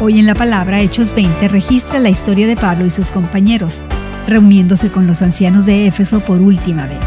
[0.00, 3.82] Hoy en la palabra Hechos 20 registra la historia de Pablo y sus compañeros,
[4.28, 7.00] reuniéndose con los ancianos de Éfeso por última vez.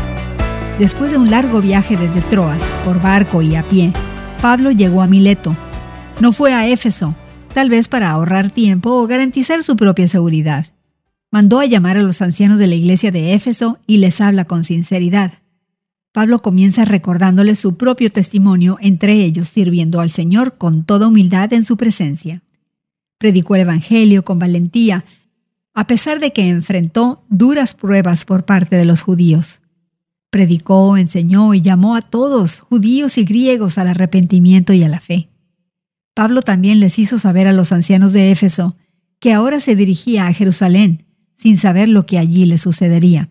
[0.77, 3.93] Después de un largo viaje desde Troas, por barco y a pie,
[4.41, 5.55] Pablo llegó a Mileto.
[6.19, 7.15] No fue a Éfeso,
[7.53, 10.65] tal vez para ahorrar tiempo o garantizar su propia seguridad.
[11.31, 14.65] Mandó a llamar a los ancianos de la iglesia de Éfeso y les habla con
[14.65, 15.31] sinceridad.
[16.11, 21.63] Pablo comienza recordándoles su propio testimonio entre ellos sirviendo al Señor con toda humildad en
[21.63, 22.43] su presencia
[23.21, 25.05] predicó el Evangelio con valentía,
[25.75, 29.61] a pesar de que enfrentó duras pruebas por parte de los judíos.
[30.31, 35.29] Predicó, enseñó y llamó a todos, judíos y griegos, al arrepentimiento y a la fe.
[36.15, 38.75] Pablo también les hizo saber a los ancianos de Éfeso
[39.19, 41.05] que ahora se dirigía a Jerusalén,
[41.37, 43.29] sin saber lo que allí le sucedería.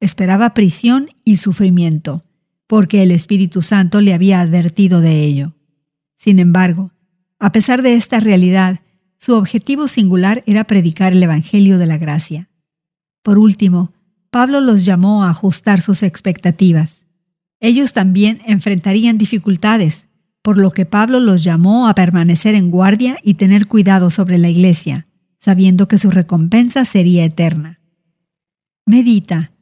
[0.00, 2.22] Esperaba prisión y sufrimiento,
[2.66, 5.54] porque el Espíritu Santo le había advertido de ello.
[6.14, 6.92] Sin embargo,
[7.38, 8.80] a pesar de esta realidad,
[9.24, 12.50] su objetivo singular era predicar el Evangelio de la Gracia.
[13.22, 13.90] Por último,
[14.28, 17.06] Pablo los llamó a ajustar sus expectativas.
[17.58, 20.08] Ellos también enfrentarían dificultades,
[20.42, 24.50] por lo que Pablo los llamó a permanecer en guardia y tener cuidado sobre la
[24.50, 25.06] iglesia,
[25.38, 27.80] sabiendo que su recompensa sería eterna.
[28.84, 29.52] Medita.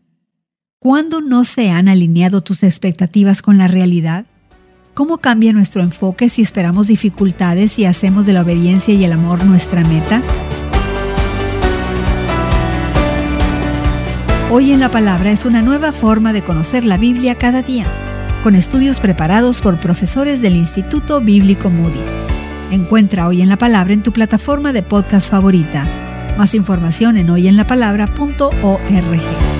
[0.80, 4.26] ¿Cuándo no se han alineado tus expectativas con la realidad?
[4.94, 9.42] ¿Cómo cambia nuestro enfoque si esperamos dificultades y hacemos de la obediencia y el amor
[9.46, 10.20] nuestra meta?
[14.50, 17.86] Hoy en la Palabra es una nueva forma de conocer la Biblia cada día,
[18.42, 22.00] con estudios preparados por profesores del Instituto Bíblico Moody.
[22.70, 26.34] Encuentra Hoy en la Palabra en tu plataforma de podcast favorita.
[26.36, 29.51] Más información en hoyenlapalabra.org.